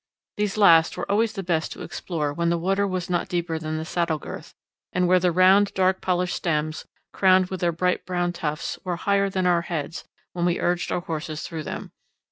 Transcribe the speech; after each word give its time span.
_These 0.35 0.57
last 0.57 0.97
were 0.97 1.05
always 1.11 1.33
the 1.33 1.43
best 1.43 1.71
to 1.73 1.83
explore 1.83 2.33
when 2.33 2.49
the 2.49 2.57
water 2.57 2.87
was 2.87 3.07
not 3.07 3.29
deeper 3.29 3.59
than 3.59 3.77
the 3.77 3.85
saddle 3.85 4.17
girth, 4.17 4.55
and 4.91 5.07
where 5.07 5.19
the 5.19 5.31
round 5.31 5.75
dark 5.75 6.01
polished 6.01 6.35
stems, 6.35 6.87
crowned 7.13 7.51
with 7.51 7.59
their 7.59 7.71
bright 7.71 8.03
brown 8.03 8.33
tufts, 8.33 8.79
were 8.83 8.95
higher 8.95 9.29
than 9.29 9.45
our 9.45 9.61
heads 9.61 10.03
when 10.33 10.45
we 10.45 10.59
urged 10.59 10.91
our 10.91 11.01
horses 11.01 11.43
through 11.43 11.65
them. 11.65 11.91